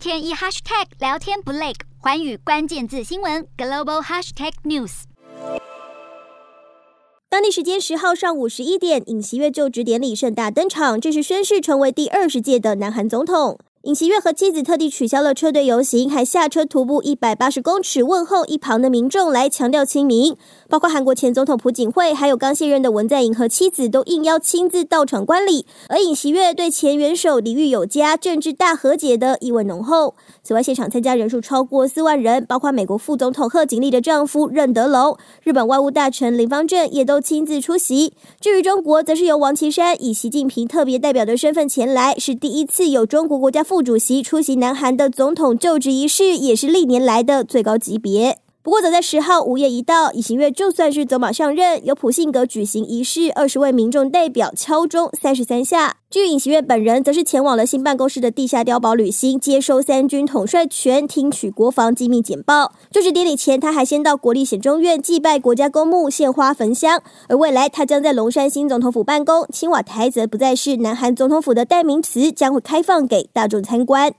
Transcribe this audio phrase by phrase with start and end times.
[0.00, 5.02] 天一 hashtag 聊天不累，环宇关键字新闻 global hashtag news。
[7.28, 13.58] 当地时间十号上午十一点，尹锡悦就职典礼盛大登场，正式宣誓成为第二十届的南韩总统。
[13.84, 20.36] 尹锡悦和妻子特地取消了车队游行，还下车徒步一百八十公尺问候一旁的民众，来强调亲民。
[20.68, 25.64] 包括韩国前总统朴槿惠，还有刚卸任的文在寅和妻子都应邀亲自到场观礼。
[25.88, 30.14] 而尹锡悦对前元首礼遇有加，政治大和解的意味浓厚。
[30.42, 38.12] 此外，现场参加人数超过四万人，包括美国副总统贺锦丽的丈夫任德龙、日本外务大臣林芳正也都亲自出席。
[38.42, 43.64] 至于中国，则是由王岐山以习近平特别代表的身份前来，是第一次有中国国家。
[43.70, 48.36] 副主席出席南韩的总统就职仪式，也是历年来的最高级别。
[48.62, 55.96] 不过，早在十号午夜一到，尹锡悦就算是走马上任，由普信阁举行仪式，二十位民众代表敲钟三十三下。
[56.10, 62.72] 据尹锡悦本人，则是前往了新办公室的地下碉堡旅行，接收三军统帅权，听取国防机密简报。
[62.90, 67.02] 就职典礼前，他还先到国立显忠院祭拜国家公墓，献花焚香。
[67.28, 74.12] 而未来，他将在龙山新总统府办公，青瓦台则不再是南韩总统府的代名词，将会开放给大众参观。